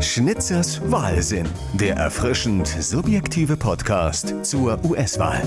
Schnitzers 0.00 0.80
Wahlsinn, 0.90 1.48
der 1.72 1.96
erfrischend 1.96 2.68
subjektive 2.68 3.56
Podcast 3.56 4.34
zur 4.44 4.78
US-Wahl. 4.84 5.42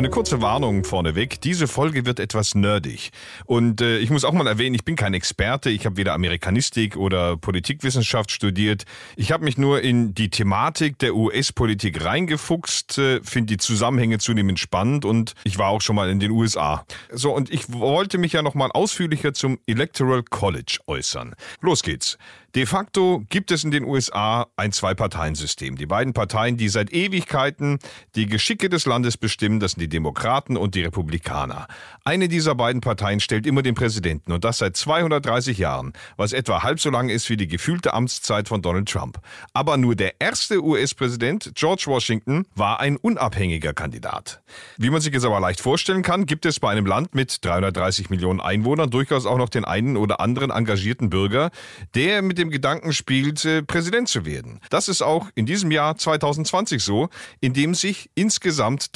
Eine 0.00 0.08
kurze 0.08 0.40
Warnung 0.40 0.84
vorneweg. 0.84 1.42
Diese 1.42 1.68
Folge 1.68 2.06
wird 2.06 2.20
etwas 2.20 2.54
nerdig. 2.54 3.10
Und 3.44 3.82
äh, 3.82 3.98
ich 3.98 4.08
muss 4.08 4.24
auch 4.24 4.32
mal 4.32 4.46
erwähnen, 4.46 4.74
ich 4.74 4.86
bin 4.86 4.96
kein 4.96 5.12
Experte. 5.12 5.68
Ich 5.68 5.84
habe 5.84 5.98
weder 5.98 6.14
Amerikanistik 6.14 6.96
oder 6.96 7.36
Politikwissenschaft 7.36 8.30
studiert. 8.30 8.84
Ich 9.16 9.30
habe 9.30 9.44
mich 9.44 9.58
nur 9.58 9.82
in 9.82 10.14
die 10.14 10.30
Thematik 10.30 10.98
der 11.00 11.14
US-Politik 11.14 12.02
reingefuchst, 12.02 12.96
äh, 12.96 13.20
finde 13.22 13.48
die 13.48 13.58
Zusammenhänge 13.58 14.16
zunehmend 14.16 14.58
spannend 14.58 15.04
und 15.04 15.34
ich 15.44 15.58
war 15.58 15.68
auch 15.68 15.82
schon 15.82 15.96
mal 15.96 16.08
in 16.08 16.18
den 16.18 16.30
USA. 16.30 16.86
So, 17.12 17.36
und 17.36 17.50
ich 17.50 17.70
wollte 17.70 18.16
mich 18.16 18.32
ja 18.32 18.40
noch 18.40 18.54
mal 18.54 18.70
ausführlicher 18.70 19.34
zum 19.34 19.58
Electoral 19.66 20.22
College 20.22 20.78
äußern. 20.86 21.34
Los 21.60 21.82
geht's. 21.82 22.16
De 22.56 22.66
facto 22.66 23.22
gibt 23.28 23.52
es 23.52 23.62
in 23.62 23.70
den 23.70 23.84
USA 23.84 24.48
ein 24.56 24.72
Zwei-Parteien-System. 24.72 25.76
Die 25.76 25.86
beiden 25.86 26.14
Parteien, 26.14 26.56
die 26.56 26.68
seit 26.68 26.92
Ewigkeiten 26.92 27.78
die 28.16 28.26
Geschicke 28.26 28.68
des 28.68 28.86
Landes 28.86 29.16
bestimmen, 29.16 29.60
das 29.60 29.72
sind 29.72 29.82
die 29.82 29.88
Demokraten 29.90 30.56
und 30.56 30.74
die 30.74 30.82
Republikaner. 30.82 31.66
Eine 32.04 32.28
dieser 32.28 32.54
beiden 32.54 32.80
Parteien 32.80 33.20
stellt 33.20 33.46
immer 33.46 33.62
den 33.62 33.74
Präsidenten 33.74 34.32
und 34.32 34.42
das 34.44 34.58
seit 34.58 34.76
230 34.76 35.58
Jahren, 35.58 35.92
was 36.16 36.32
etwa 36.32 36.62
halb 36.62 36.80
so 36.80 36.88
lang 36.88 37.10
ist 37.10 37.28
wie 37.28 37.36
die 37.36 37.46
gefühlte 37.46 37.92
Amtszeit 37.92 38.48
von 38.48 38.62
Donald 38.62 38.88
Trump. 38.88 39.18
Aber 39.52 39.76
nur 39.76 39.94
der 39.94 40.14
erste 40.20 40.64
US-Präsident, 40.64 41.52
George 41.54 41.84
Washington, 41.86 42.46
war 42.54 42.80
ein 42.80 42.96
unabhängiger 42.96 43.74
Kandidat. 43.74 44.40
Wie 44.78 44.88
man 44.88 45.02
sich 45.02 45.12
jetzt 45.12 45.26
aber 45.26 45.40
leicht 45.40 45.60
vorstellen 45.60 46.02
kann, 46.02 46.24
gibt 46.24 46.46
es 46.46 46.58
bei 46.60 46.70
einem 46.70 46.86
Land 46.86 47.14
mit 47.14 47.44
330 47.44 48.08
Millionen 48.08 48.40
Einwohnern 48.40 48.88
durchaus 48.88 49.26
auch 49.26 49.38
noch 49.38 49.50
den 49.50 49.64
einen 49.64 49.96
oder 49.96 50.20
anderen 50.20 50.50
engagierten 50.50 51.10
Bürger, 51.10 51.50
der 51.94 52.22
mit 52.22 52.38
dem 52.38 52.50
Gedanken 52.50 52.92
spielt, 52.92 53.46
Präsident 53.66 54.08
zu 54.08 54.24
werden. 54.24 54.60
Das 54.70 54.88
ist 54.88 55.02
auch 55.02 55.28
in 55.34 55.46
diesem 55.46 55.70
Jahr 55.70 55.96
2020 55.96 56.82
so, 56.82 57.08
in 57.40 57.52
dem 57.52 57.74
sich 57.74 58.10
insgesamt 58.14 58.92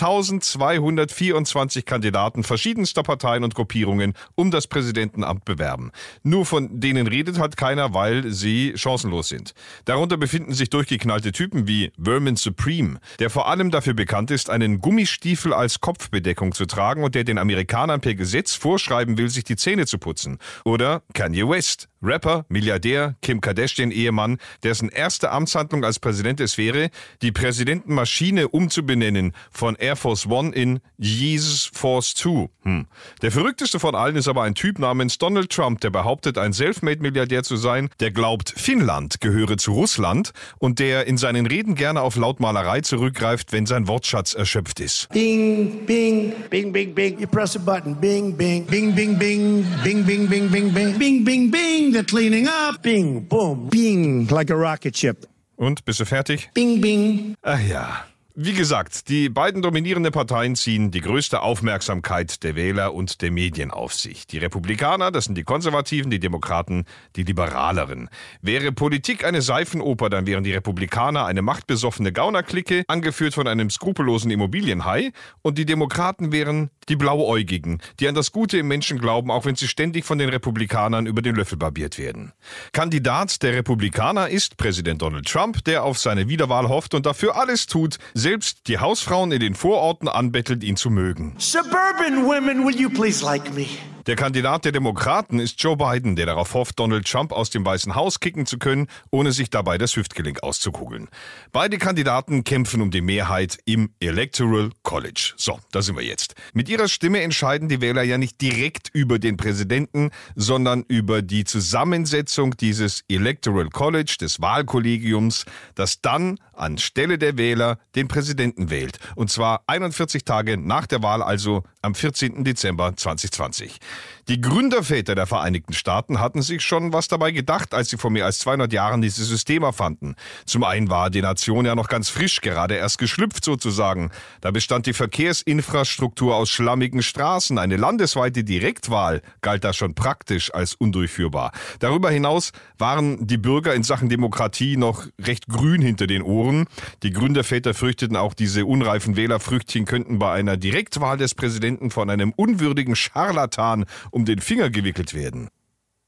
1224 0.88 1.84
Kandidaten 1.84 2.44
verschiedenster 2.44 3.02
Parteien 3.02 3.44
und 3.44 3.54
Gruppierungen 3.54 4.14
um 4.34 4.50
das 4.50 4.66
Präsidentenamt 4.66 5.44
bewerben. 5.44 5.90
Nur 6.22 6.46
von 6.46 6.80
denen 6.80 7.06
redet 7.06 7.38
halt 7.38 7.56
keiner, 7.56 7.94
weil 7.94 8.30
sie 8.30 8.74
chancenlos 8.76 9.28
sind. 9.28 9.54
Darunter 9.84 10.16
befinden 10.16 10.52
sich 10.52 10.70
durchgeknallte 10.70 11.32
Typen 11.32 11.66
wie 11.66 11.92
Vermin 12.02 12.36
Supreme, 12.36 12.98
der 13.18 13.30
vor 13.30 13.48
allem 13.48 13.70
dafür 13.70 13.94
bekannt 13.94 14.30
ist, 14.30 14.50
einen 14.50 14.80
Gummistiefel 14.80 15.52
als 15.52 15.80
Kopfbedeckung 15.80 16.52
zu 16.52 16.66
tragen 16.66 17.04
und 17.04 17.14
der 17.14 17.24
den 17.24 17.38
Amerikanern 17.38 18.00
per 18.00 18.14
Gesetz 18.14 18.54
vorschreiben 18.54 19.18
will, 19.18 19.28
sich 19.28 19.44
die 19.44 19.56
Zähne 19.56 19.86
zu 19.86 19.98
putzen. 19.98 20.38
Oder 20.64 21.02
Kanye 21.12 21.48
West, 21.48 21.88
Rapper, 22.04 22.44
Milliardär, 22.48 23.16
Kim 23.22 23.40
Kardashian-Ehemann, 23.40 24.38
dessen 24.62 24.88
erste 24.88 25.30
Amtshandlung 25.30 25.84
als 25.84 25.98
Präsident 25.98 26.40
es 26.40 26.58
wäre, 26.58 26.90
die 27.22 27.32
Präsidentenmaschine 27.32 28.48
umzubenennen 28.48 29.32
von 29.50 29.74
Air 29.76 29.96
Force 29.96 30.26
One 30.26 30.54
in 30.54 30.80
Jesus 30.98 31.70
Force 31.72 32.14
Two. 32.14 32.48
Hm. 32.62 32.86
Der 33.22 33.32
verrückteste 33.32 33.80
von 33.80 33.94
allen 33.94 34.16
ist 34.16 34.28
aber 34.28 34.42
ein 34.42 34.54
Typ 34.54 34.78
namens 34.78 35.18
Donald 35.18 35.50
Trump, 35.50 35.80
der 35.80 35.90
behauptet, 35.90 36.38
ein 36.38 36.52
Selfmade-Milliardär 36.52 37.42
zu 37.42 37.56
sein, 37.56 37.88
der 38.00 38.10
glaubt, 38.10 38.52
Finnland 38.56 39.20
gehöre 39.20 39.56
zu 39.56 39.72
Russland 39.72 40.32
und 40.58 40.78
der 40.78 41.06
in 41.06 41.16
seinen 41.16 41.46
Reden 41.46 41.74
gerne 41.74 42.02
auf 42.02 42.16
Lautmalerei 42.16 42.80
zurückgreift, 42.80 43.52
wenn 43.52 43.66
sein 43.66 43.88
Wortschatz 43.88 44.34
erschöpft 44.34 44.80
ist. 44.80 45.08
Bing, 45.10 45.86
bing, 45.86 46.32
bing, 46.50 46.72
bing, 46.72 46.94
bing. 46.94 47.18
You 47.18 47.26
press 47.26 47.56
a 47.56 47.58
button. 47.58 47.96
Bing, 48.00 48.36
bing, 48.36 48.66
bing, 48.66 48.94
bing, 48.94 49.18
bing, 49.18 49.64
bing, 49.82 50.04
bing, 50.04 50.28
bing, 50.28 50.50
bing, 50.50 50.72
bing, 50.72 50.98
bing, 50.98 51.24
bing, 51.24 51.50
bing. 51.50 51.93
They're 51.94 52.02
cleaning 52.02 52.48
up. 52.48 52.82
Bing, 52.82 53.28
boom, 53.28 53.68
bing, 53.70 54.26
like 54.28 54.50
a 54.50 54.56
rocket 54.56 54.96
ship. 54.96 55.28
Und 55.54 55.84
bist 55.84 56.00
du 56.00 56.04
fertig? 56.04 56.50
Bing, 56.52 56.80
bing. 56.80 57.36
Ach 57.42 57.60
ja. 57.60 58.04
Wie 58.36 58.52
gesagt, 58.52 59.08
die 59.10 59.28
beiden 59.28 59.62
dominierenden 59.62 60.10
Parteien 60.12 60.56
ziehen 60.56 60.90
die 60.90 61.00
größte 61.00 61.40
Aufmerksamkeit 61.40 62.42
der 62.42 62.56
Wähler 62.56 62.92
und 62.92 63.22
der 63.22 63.30
Medien 63.30 63.70
auf 63.70 63.94
sich. 63.94 64.26
Die 64.26 64.38
Republikaner, 64.38 65.12
das 65.12 65.26
sind 65.26 65.38
die 65.38 65.44
Konservativen, 65.44 66.10
die 66.10 66.18
Demokraten, 66.18 66.84
die 67.14 67.22
Liberaleren. 67.22 68.10
Wäre 68.42 68.72
Politik 68.72 69.24
eine 69.24 69.40
Seifenoper, 69.40 70.10
dann 70.10 70.26
wären 70.26 70.42
die 70.42 70.52
Republikaner 70.52 71.26
eine 71.26 71.42
machtbesoffene 71.42 72.10
Gaunerklicke, 72.10 72.82
angeführt 72.88 73.34
von 73.34 73.46
einem 73.46 73.70
skrupellosen 73.70 74.32
Immobilienhai, 74.32 75.12
und 75.42 75.56
die 75.56 75.64
Demokraten 75.64 76.32
wären 76.32 76.70
die 76.88 76.96
Blauäugigen, 76.96 77.80
die 78.00 78.08
an 78.08 78.14
das 78.14 78.32
Gute 78.32 78.58
im 78.58 78.68
Menschen 78.68 78.98
glauben, 78.98 79.30
auch 79.30 79.44
wenn 79.44 79.56
sie 79.56 79.68
ständig 79.68 80.04
von 80.04 80.18
den 80.18 80.28
Republikanern 80.28 81.06
über 81.06 81.22
den 81.22 81.34
Löffel 81.34 81.58
barbiert 81.58 81.98
werden. 81.98 82.32
Kandidat 82.72 83.42
der 83.42 83.54
Republikaner 83.54 84.28
ist 84.28 84.56
Präsident 84.56 85.02
Donald 85.02 85.26
Trump, 85.26 85.64
der 85.64 85.84
auf 85.84 85.98
seine 85.98 86.28
Wiederwahl 86.28 86.68
hofft 86.68 86.94
und 86.94 87.06
dafür 87.06 87.36
alles 87.36 87.66
tut, 87.66 87.98
selbst 88.14 88.68
die 88.68 88.78
Hausfrauen 88.78 89.32
in 89.32 89.40
den 89.40 89.54
Vororten 89.54 90.08
anbettelt, 90.08 90.64
ihn 90.64 90.76
zu 90.76 90.90
mögen. 90.90 91.34
Suburban 91.38 92.24
women, 92.24 92.66
will 92.66 92.78
you 92.78 92.90
please 92.90 93.24
like 93.24 93.54
me? 93.54 93.66
Der 94.06 94.16
Kandidat 94.16 94.66
der 94.66 94.72
Demokraten 94.72 95.38
ist 95.38 95.62
Joe 95.62 95.78
Biden, 95.78 96.14
der 96.14 96.26
darauf 96.26 96.52
hofft, 96.52 96.78
Donald 96.78 97.10
Trump 97.10 97.32
aus 97.32 97.48
dem 97.48 97.64
Weißen 97.64 97.94
Haus 97.94 98.20
kicken 98.20 98.44
zu 98.44 98.58
können, 98.58 98.86
ohne 99.10 99.32
sich 99.32 99.48
dabei 99.48 99.78
das 99.78 99.96
Hüftgelenk 99.96 100.42
auszukugeln. 100.42 101.08
Beide 101.52 101.78
Kandidaten 101.78 102.44
kämpfen 102.44 102.82
um 102.82 102.90
die 102.90 103.00
Mehrheit 103.00 103.58
im 103.64 103.94
Electoral 104.00 104.72
College. 104.82 105.32
So, 105.38 105.58
da 105.72 105.80
sind 105.80 105.96
wir 105.96 106.04
jetzt. 106.04 106.34
Mit 106.52 106.68
ihrer 106.68 106.88
Stimme 106.88 107.22
entscheiden 107.22 107.70
die 107.70 107.80
Wähler 107.80 108.02
ja 108.02 108.18
nicht 108.18 108.42
direkt 108.42 108.90
über 108.92 109.18
den 109.18 109.38
Präsidenten, 109.38 110.10
sondern 110.34 110.84
über 110.86 111.22
die 111.22 111.44
Zusammensetzung 111.44 112.58
dieses 112.58 113.04
Electoral 113.08 113.70
College, 113.70 114.16
des 114.20 114.38
Wahlkollegiums, 114.38 115.46
das 115.76 116.02
dann 116.02 116.38
anstelle 116.56 117.18
der 117.18 117.36
Wähler 117.36 117.78
den 117.94 118.08
Präsidenten 118.08 118.70
wählt. 118.70 118.98
Und 119.14 119.30
zwar 119.30 119.62
41 119.66 120.24
Tage 120.24 120.56
nach 120.56 120.86
der 120.86 121.02
Wahl, 121.02 121.22
also 121.22 121.62
am 121.82 121.94
14. 121.94 122.44
Dezember 122.44 122.96
2020. 122.96 123.78
Die 124.26 124.40
Gründerväter 124.40 125.14
der 125.14 125.26
Vereinigten 125.26 125.74
Staaten 125.74 126.18
hatten 126.18 126.40
sich 126.40 126.62
schon 126.62 126.94
was 126.94 127.08
dabei 127.08 127.30
gedacht, 127.30 127.74
als 127.74 127.90
sie 127.90 127.98
vor 127.98 128.10
mehr 128.10 128.24
als 128.24 128.38
200 128.38 128.72
Jahren 128.72 129.02
dieses 129.02 129.28
System 129.28 129.62
erfanden. 129.62 130.14
Zum 130.46 130.64
einen 130.64 130.88
war 130.88 131.10
die 131.10 131.20
Nation 131.20 131.66
ja 131.66 131.74
noch 131.74 131.88
ganz 131.88 132.08
frisch, 132.08 132.40
gerade 132.40 132.74
erst 132.74 132.96
geschlüpft 132.96 133.44
sozusagen. 133.44 134.10
Da 134.40 134.50
bestand 134.50 134.86
die 134.86 134.94
Verkehrsinfrastruktur 134.94 136.36
aus 136.36 136.48
schlammigen 136.48 137.02
Straßen. 137.02 137.58
Eine 137.58 137.76
landesweite 137.76 138.44
Direktwahl 138.44 139.20
galt 139.42 139.62
da 139.62 139.74
schon 139.74 139.94
praktisch 139.94 140.54
als 140.54 140.74
undurchführbar. 140.74 141.52
Darüber 141.80 142.10
hinaus 142.10 142.52
waren 142.78 143.26
die 143.26 143.36
Bürger 143.36 143.74
in 143.74 143.82
Sachen 143.82 144.08
Demokratie 144.08 144.78
noch 144.78 145.06
recht 145.20 145.48
grün 145.48 145.82
hinter 145.82 146.06
den 146.06 146.22
Ohren. 146.22 146.64
Die 147.02 147.10
Gründerväter 147.10 147.74
fürchteten 147.74 148.16
auch, 148.16 148.32
diese 148.32 148.64
unreifen 148.64 149.16
Wählerfrüchtchen 149.16 149.84
könnten 149.84 150.18
bei 150.18 150.32
einer 150.32 150.56
Direktwahl 150.56 151.18
des 151.18 151.34
Präsidenten 151.34 151.90
von 151.90 152.08
einem 152.08 152.32
unwürdigen 152.34 152.96
Scharlatan 152.96 153.84
um 154.14 154.24
den 154.24 154.40
Finger 154.40 154.70
gewickelt 154.70 155.12
werden. 155.12 155.48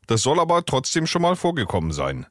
Das 0.07 0.23
soll 0.23 0.39
aber 0.39 0.65
trotzdem 0.65 1.07
schon 1.07 1.23
mal 1.23 1.37
vorgekommen 1.37 1.93
sein. 1.93 2.27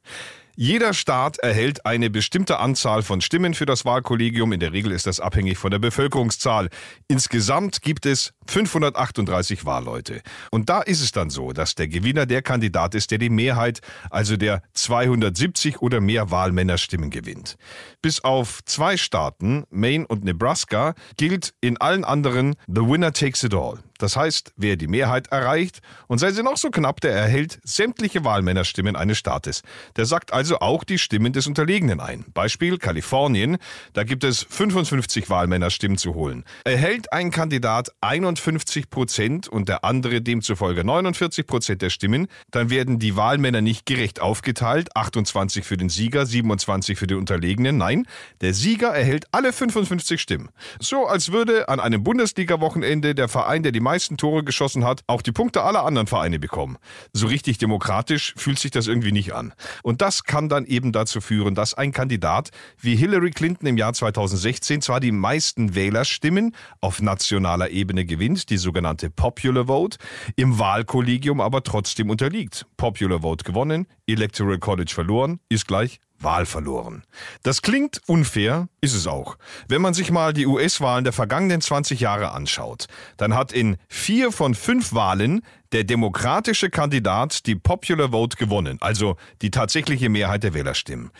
Jeder 0.58 0.94
Staat 0.94 1.38
erhält 1.40 1.86
eine 1.86 2.10
bestimmte 2.10 2.60
Anzahl 2.60 3.04
von 3.04 3.20
Stimmen 3.20 3.54
für 3.54 3.66
das 3.66 3.84
Wahlkollegium. 3.84 4.54
In 4.54 4.62
der 4.62 4.72
Regel 4.72 4.94
ist 4.94 5.06
das 5.06 5.20
abhängig 5.20 5.58
von 5.58 5.70
der 5.70 5.80
Bevölkerungszahl. 5.80 6.70
Insgesamt 7.10 7.82
gibt 7.82 8.06
es 8.06 8.32
538 8.48 9.66
Wahlleute. 9.66 10.22
Und 10.52 10.70
da 10.70 10.82
ist 10.82 11.02
es 11.02 11.12
dann 11.12 11.30
so, 11.30 11.52
dass 11.52 11.76
der 11.76 11.90
Gewinner 11.90 12.26
der 12.26 12.42
Kandidat 12.42 12.96
ist, 12.96 13.12
der 13.12 13.18
die 13.18 13.30
Mehrheit, 13.30 13.82
also 14.10 14.38
der 14.38 14.62
270 14.76 15.82
oder 15.82 16.00
mehr 16.00 16.32
Wahlmännerstimmen 16.32 17.10
gewinnt. 17.10 17.58
Bis 18.02 18.24
auf 18.24 18.64
zwei 18.64 18.96
Staaten, 18.96 19.66
Maine 19.72 20.08
und 20.08 20.24
Nebraska, 20.24 20.94
gilt 21.18 21.54
in 21.60 21.76
allen 21.82 22.06
anderen 22.06 22.56
The 22.68 22.82
Winner 22.82 23.12
takes 23.12 23.44
it 23.44 23.54
all. 23.54 23.80
Das 23.98 24.18
heißt, 24.18 24.54
wer 24.58 24.76
die 24.76 24.88
Mehrheit 24.88 25.28
erreicht, 25.28 25.80
und 26.08 26.18
sei 26.18 26.32
sie 26.32 26.44
noch 26.44 26.58
so 26.58 26.70
knapp, 26.70 27.02
der 27.02 27.14
erhält 27.14 27.60
sämtliche 27.64 28.24
Wahlmännerstimmen 28.24 28.96
eines 28.96 29.18
Staates. 29.18 29.62
Der 29.96 30.06
sagt 30.06 30.34
also 30.34 30.60
auch 30.60 30.84
die 30.84 30.98
Stimmen 30.98 31.34
des 31.34 31.48
Unterlegenen 31.48 32.00
ein. 32.00 32.26
Beispiel 32.34 32.78
Kalifornien, 32.78 33.58
da 33.94 34.04
gibt 34.04 34.24
es 34.24 34.46
55 34.50 35.30
Wahlmännerstimmen 35.30 35.98
zu 35.98 36.14
holen. 36.14 36.44
Erhält 36.64 37.14
ein 37.14 37.32
Kandidat 37.32 37.90
51 38.02 38.90
Prozent 38.90 39.48
und 39.48 39.70
der 39.70 39.86
andere 39.86 40.22
demzufolge 40.22 40.84
49 40.84 41.48
Prozent 41.48 41.82
der 41.82 41.90
Stimmen, 41.90 42.28
dann 42.52 42.70
werden 42.70 43.00
die 43.00 43.16
Wahlmänner 43.16 43.62
nicht 43.62 43.86
gerecht 43.86 44.22
aufgeteilt, 44.22 44.96
28 44.96 45.66
für 45.66 45.78
den 45.78 45.90
Sieger, 45.90 46.26
27 46.26 46.98
für 46.98 47.08
den 47.08 47.18
Unterlegenen. 47.18 47.78
Nein, 47.78 48.08
der 48.42 48.54
Sieger 48.54 48.90
erhält 48.90 49.26
alle 49.32 49.54
55 49.54 50.22
Stimmen. 50.22 50.50
So 50.80 51.06
als 51.06 51.32
würde 51.32 51.70
an 51.70 51.80
einem 51.80 52.04
Bundesliga-Wochenende 52.04 53.16
der 53.16 53.28
Verein, 53.28 53.64
der 53.64 53.72
die 53.72 53.80
meisten 53.86 54.18
Tore 54.18 54.44
geschossen 54.44 54.84
hat, 54.84 55.04
auch 55.08 55.22
die 55.22 55.32
Punkte 55.32 55.64
aller 55.64 55.86
anderen 55.86 56.08
Vereine 56.08 56.40
bekommen. 56.40 56.78
So 57.14 57.28
richtig 57.28 57.58
demokratisch 57.60 58.34
fühlt 58.36 58.60
sich 58.60 58.72
das 58.72 58.88
irgendwie 58.88 59.14
nicht 59.14 59.34
an. 59.34 59.54
Und 59.84 60.02
das 60.02 60.26
kann 60.26 60.50
dann 60.50 60.66
eben 60.66 60.92
dazu 60.92 61.22
führen, 61.22 61.56
dass 61.56 61.74
ein 61.74 61.94
Kandidat 61.94 62.50
wie 62.80 62.96
Hillary 62.96 63.32
Clinton 63.32 63.68
im 63.68 63.78
Jahr 63.78 63.94
2016 63.94 64.82
zwar 64.82 65.00
die 65.00 65.12
meisten 65.12 65.76
Wählerstimmen 65.76 66.56
auf 66.82 67.02
nationaler 67.02 67.70
Ebene 67.70 68.06
gewinnt, 68.06 68.50
die 68.50 68.58
sogenannte 68.58 69.10
Popular 69.10 69.68
Vote, 69.68 69.98
im 70.36 70.60
Wahlkollegium 70.60 71.40
aber 71.40 71.64
trotzdem 71.64 72.10
unterliegt. 72.10 72.66
Popular 72.78 73.22
Vote 73.22 73.44
gewonnen, 73.44 73.88
Electoral 74.08 74.58
College 74.58 74.92
verloren, 74.94 75.40
ist 75.50 75.68
gleich 75.68 76.00
Wahl 76.26 76.46
verloren. 76.46 77.04
Das 77.44 77.62
klingt 77.62 78.02
unfair, 78.08 78.68
ist 78.82 78.94
es 78.94 79.08
auch. 79.08 79.38
Wenn 79.70 79.82
man 79.82 79.94
sich 79.94 80.12
mal 80.12 80.34
die 80.34 80.46
US-Wahlen 80.46 81.06
der 81.06 81.14
vergangenen 81.14 81.62
20 81.62 82.02
Jahre 82.02 82.32
anschaut, 82.32 82.88
dann 83.16 83.34
hat 83.34 83.54
in 83.54 83.78
vier 83.88 84.34
von 84.34 84.54
fünf 84.56 84.94
Wahlen 84.94 85.42
der 85.72 85.86
demokratische 85.86 86.70
Kandidat 86.70 87.46
die 87.46 87.56
Popular 87.56 88.12
Vote 88.12 88.38
gewonnen, 88.38 88.78
also 88.82 89.16
die 89.42 89.52
tatsächliche 89.52 90.10
Mehrheit 90.10 90.44
der 90.44 90.54
Wählerstimmen. 90.54 91.12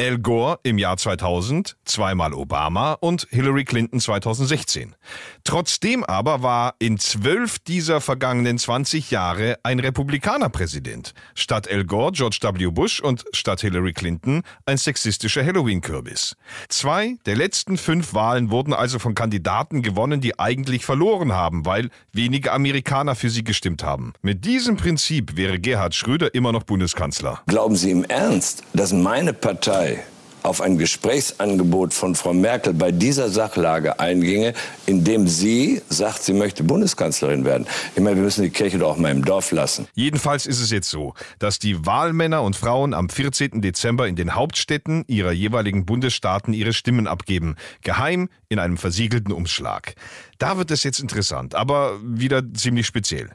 Al 0.00 0.18
Gore 0.18 0.58
im 0.62 0.78
Jahr 0.78 0.96
2000, 0.96 1.76
zweimal 1.84 2.32
Obama 2.32 2.94
und 2.94 3.28
Hillary 3.30 3.64
Clinton 3.64 4.00
2016. 4.00 4.96
Trotzdem 5.44 6.02
aber 6.02 6.42
war 6.42 6.74
in 6.78 6.98
zwölf 6.98 7.58
dieser 7.58 8.00
vergangenen 8.00 8.58
20 8.58 9.10
Jahre 9.10 9.58
ein 9.62 9.78
Republikaner 9.78 10.48
Präsident. 10.48 11.12
Statt 11.34 11.70
Al 11.70 11.84
Gore 11.84 12.12
George 12.12 12.38
W. 12.40 12.70
Bush 12.70 13.00
und 13.00 13.24
statt 13.32 13.60
Hillary 13.60 13.92
Clinton 13.92 14.42
ein 14.64 14.78
sexistischer 14.78 15.44
Halloween-Kürbis. 15.44 16.36
Zwei 16.68 17.16
der 17.26 17.36
letzten 17.36 17.76
fünf 17.76 18.14
Wahlen 18.14 18.50
wurden 18.50 18.72
also 18.72 18.98
von 18.98 19.14
Kandidaten 19.14 19.82
gewonnen, 19.82 20.22
die 20.22 20.38
eigentlich 20.38 20.86
verloren 20.86 21.32
haben, 21.32 21.66
weil 21.66 21.90
wenige 22.12 22.52
Amerikaner 22.52 23.14
für 23.14 23.28
sie 23.28 23.44
gestimmt 23.44 23.84
haben. 23.84 24.14
Mit 24.22 24.46
diesem 24.46 24.78
Prinzip 24.78 25.36
wäre 25.36 25.60
Gerhard 25.60 25.94
Schröder 25.94 26.34
immer 26.34 26.50
noch 26.50 26.62
Bundeskanzler. 26.62 27.42
Glauben 27.46 27.76
Sie 27.76 27.90
im 27.90 28.04
Ernst, 28.04 28.64
dass 28.72 28.94
meine 28.94 29.34
Partei 29.34 29.81
auf 30.42 30.60
ein 30.60 30.78
Gesprächsangebot 30.78 31.94
von 31.94 32.14
Frau 32.14 32.32
Merkel 32.32 32.74
bei 32.74 32.90
dieser 32.90 33.28
Sachlage 33.28 34.00
einginge, 34.00 34.54
indem 34.86 35.28
sie 35.28 35.82
sagt, 35.88 36.22
sie 36.22 36.32
möchte 36.32 36.64
Bundeskanzlerin 36.64 37.44
werden. 37.44 37.66
Ich 37.94 38.02
meine, 38.02 38.16
wir 38.16 38.22
müssen 38.22 38.42
die 38.42 38.50
Kirche 38.50 38.78
doch 38.78 38.92
auch 38.92 38.96
mal 38.96 39.10
im 39.10 39.24
Dorf 39.24 39.52
lassen. 39.52 39.86
Jedenfalls 39.94 40.46
ist 40.46 40.60
es 40.60 40.70
jetzt 40.70 40.90
so, 40.90 41.14
dass 41.38 41.58
die 41.58 41.86
Wahlmänner 41.86 42.42
und 42.42 42.56
Frauen 42.56 42.94
am 42.94 43.08
14. 43.08 43.62
Dezember 43.62 44.08
in 44.08 44.16
den 44.16 44.34
Hauptstädten 44.34 45.04
ihrer 45.06 45.32
jeweiligen 45.32 45.86
Bundesstaaten 45.86 46.52
ihre 46.52 46.72
Stimmen 46.72 47.06
abgeben, 47.06 47.56
geheim 47.82 48.28
in 48.48 48.58
einem 48.58 48.76
versiegelten 48.76 49.32
Umschlag. 49.32 49.94
Da 50.38 50.58
wird 50.58 50.70
es 50.70 50.82
jetzt 50.82 50.98
interessant, 50.98 51.54
aber 51.54 52.00
wieder 52.02 52.42
ziemlich 52.54 52.86
speziell. 52.86 53.30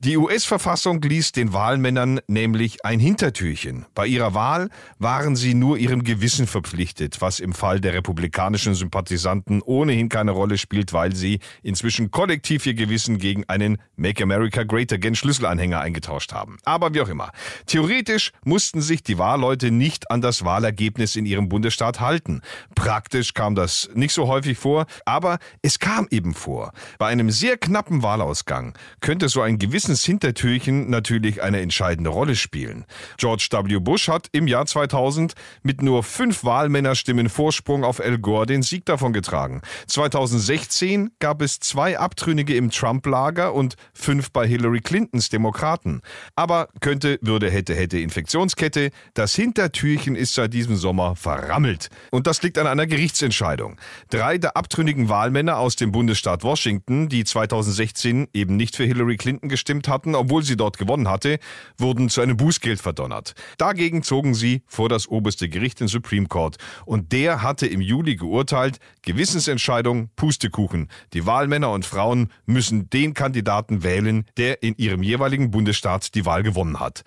Die 0.00 0.16
US-Verfassung 0.16 1.02
ließ 1.02 1.32
den 1.32 1.52
Wahlmännern 1.52 2.20
nämlich 2.28 2.84
ein 2.84 3.00
Hintertürchen. 3.00 3.84
Bei 3.96 4.06
ihrer 4.06 4.32
Wahl 4.32 4.70
waren 5.00 5.34
sie 5.34 5.54
nur 5.54 5.76
ihrem 5.76 6.04
Gewissen 6.04 6.46
verpflichtet, 6.46 7.20
was 7.20 7.40
im 7.40 7.52
Fall 7.52 7.80
der 7.80 7.94
republikanischen 7.94 8.76
Sympathisanten 8.76 9.60
ohnehin 9.60 10.08
keine 10.08 10.30
Rolle 10.30 10.56
spielt, 10.56 10.92
weil 10.92 11.16
sie 11.16 11.40
inzwischen 11.64 12.12
kollektiv 12.12 12.64
ihr 12.66 12.74
Gewissen 12.74 13.18
gegen 13.18 13.42
einen 13.48 13.78
Make 13.96 14.22
America 14.22 14.62
Great 14.62 14.92
Again 14.92 15.16
Schlüsselanhänger 15.16 15.80
eingetauscht 15.80 16.32
haben. 16.32 16.58
Aber 16.64 16.94
wie 16.94 17.00
auch 17.00 17.08
immer. 17.08 17.32
Theoretisch 17.66 18.30
mussten 18.44 18.80
sich 18.80 19.02
die 19.02 19.18
Wahlleute 19.18 19.72
nicht 19.72 20.12
an 20.12 20.20
das 20.20 20.44
Wahlergebnis 20.44 21.16
in 21.16 21.26
ihrem 21.26 21.48
Bundesstaat 21.48 21.98
halten. 21.98 22.42
Praktisch 22.76 23.34
kam 23.34 23.56
das 23.56 23.90
nicht 23.94 24.14
so 24.14 24.28
häufig 24.28 24.58
vor, 24.58 24.86
aber 25.04 25.38
es 25.62 25.80
kam 25.80 26.06
eben 26.12 26.34
vor. 26.34 26.70
Bei 27.00 27.08
einem 27.08 27.32
sehr 27.32 27.56
knappen 27.56 28.04
Wahlausgang 28.04 28.78
könnte 29.00 29.28
so 29.28 29.42
ein 29.42 29.58
Gewissen 29.58 29.87
Hintertürchen 30.04 30.90
natürlich 30.90 31.42
eine 31.42 31.60
entscheidende 31.60 32.10
Rolle 32.10 32.36
spielen. 32.36 32.84
George 33.16 33.48
W. 33.50 33.78
Bush 33.78 34.08
hat 34.08 34.28
im 34.32 34.46
Jahr 34.46 34.66
2000 34.66 35.34
mit 35.62 35.82
nur 35.82 36.02
fünf 36.02 36.44
Wahlmännerstimmen 36.44 37.28
Vorsprung 37.28 37.84
auf 37.84 38.00
Al 38.00 38.18
Gore 38.18 38.46
den 38.46 38.62
Sieg 38.62 38.84
davongetragen. 38.84 39.62
2016 39.86 41.12
gab 41.18 41.40
es 41.42 41.60
zwei 41.60 41.98
Abtrünnige 41.98 42.54
im 42.54 42.70
Trump-Lager 42.70 43.54
und 43.54 43.76
fünf 43.92 44.30
bei 44.30 44.46
Hillary 44.46 44.80
Clintons 44.80 45.28
Demokraten. 45.28 46.02
Aber 46.36 46.68
könnte, 46.80 47.18
würde, 47.22 47.50
hätte, 47.50 47.74
hätte 47.74 47.98
Infektionskette. 47.98 48.90
Das 49.14 49.34
Hintertürchen 49.34 50.16
ist 50.16 50.34
seit 50.34 50.52
diesem 50.52 50.76
Sommer 50.76 51.16
verrammelt. 51.16 51.88
Und 52.10 52.26
das 52.26 52.42
liegt 52.42 52.58
an 52.58 52.66
einer 52.66 52.86
Gerichtsentscheidung. 52.86 53.76
Drei 54.10 54.38
der 54.38 54.56
abtrünnigen 54.56 55.08
Wahlmänner 55.08 55.58
aus 55.58 55.76
dem 55.76 55.92
Bundesstaat 55.92 56.42
Washington, 56.42 57.08
die 57.08 57.24
2016 57.24 58.28
eben 58.32 58.56
nicht 58.56 58.76
für 58.76 58.84
Hillary 58.84 59.16
Clinton 59.16 59.48
gestimmt 59.48 59.77
abgestimmt 59.78 59.88
hatten, 59.88 60.14
obwohl 60.14 60.42
sie 60.42 60.56
dort 60.56 60.78
gewonnen 60.78 61.08
hatte, 61.08 61.38
wurden 61.78 62.08
zu 62.08 62.20
einem 62.20 62.36
Bußgeld 62.36 62.80
verdonnert. 62.80 63.34
Dagegen 63.58 64.02
zogen 64.02 64.34
sie 64.34 64.62
vor 64.66 64.88
das 64.88 65.08
oberste 65.08 65.48
Gericht, 65.48 65.80
den 65.80 65.88
Supreme 65.88 66.26
Court. 66.26 66.56
Und 66.84 67.12
der 67.12 67.42
hatte 67.42 67.66
im 67.66 67.80
Juli 67.80 68.16
geurteilt, 68.16 68.78
Gewissensentscheidung, 69.02 70.10
Pustekuchen. 70.16 70.88
Die 71.12 71.26
Wahlmänner 71.26 71.70
und 71.70 71.84
Frauen 71.86 72.30
müssen 72.46 72.90
den 72.90 73.14
Kandidaten 73.14 73.82
wählen, 73.82 74.24
der 74.36 74.62
in 74.62 74.74
ihrem 74.76 75.02
jeweiligen 75.02 75.50
Bundesstaat 75.50 76.14
die 76.14 76.24
Wahl 76.24 76.42
gewonnen 76.42 76.80
hat. 76.80 77.04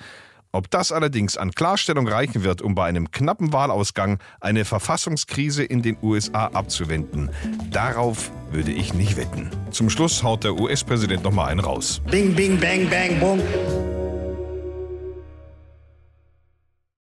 Ob 0.54 0.70
das 0.70 0.92
allerdings 0.92 1.38
an 1.38 1.52
Klarstellung 1.52 2.08
reichen 2.08 2.44
wird, 2.44 2.62
um 2.62 2.76
bei 2.76 2.86
einem 2.86 3.12
knappen 3.12 3.54
Wahlausgang 3.54 4.20
eine 4.42 4.66
Verfassungskrise 4.66 5.64
in 5.64 5.82
den 5.82 5.98
USA 6.02 6.48
abzuwenden, 6.48 7.30
darauf 7.72 8.32
würde 8.52 8.72
ich 8.72 8.94
nicht 8.94 9.16
wetten. 9.16 9.50
Zum 9.72 9.90
Schluss 9.90 10.24
haut 10.24 10.44
der 10.44 10.60
US-Präsident 10.60 11.24
nochmal 11.24 11.50
einen 11.50 11.62
raus. 11.62 12.02
Bing, 12.12 12.36
bing, 12.36 12.60
bang, 12.60 12.90
bang, 12.90 13.18
boom. 13.20 13.42